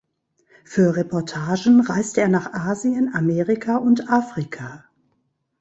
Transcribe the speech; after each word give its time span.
Für 0.65 0.95
Reportagen 0.95 1.79
reiste 1.79 2.21
er 2.21 2.27
nach 2.27 2.53
Asien, 2.53 3.13
Amerika 3.13 3.77
und 3.77 4.09
Afrika. 4.09 4.85